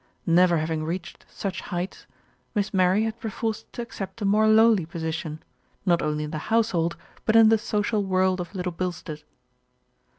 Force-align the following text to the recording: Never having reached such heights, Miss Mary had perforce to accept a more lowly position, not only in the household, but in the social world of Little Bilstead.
Never 0.25 0.57
having 0.57 0.83
reached 0.83 1.27
such 1.29 1.61
heights, 1.61 2.07
Miss 2.55 2.73
Mary 2.73 3.03
had 3.03 3.19
perforce 3.19 3.65
to 3.73 3.83
accept 3.83 4.19
a 4.23 4.25
more 4.25 4.47
lowly 4.47 4.83
position, 4.83 5.43
not 5.85 6.01
only 6.01 6.23
in 6.23 6.31
the 6.31 6.39
household, 6.49 6.97
but 7.23 7.35
in 7.35 7.49
the 7.49 7.59
social 7.59 8.03
world 8.03 8.41
of 8.41 8.55
Little 8.55 8.71
Bilstead. 8.71 9.21